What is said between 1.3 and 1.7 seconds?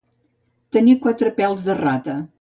pèls